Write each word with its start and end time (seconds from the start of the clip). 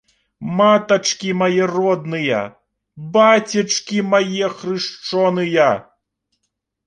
Матачкі 0.59 1.33
мае 1.41 1.65
родныя, 1.73 2.39
бацечкі 3.17 3.97
мае 4.13 4.49
хрышчоныя! 4.61 5.71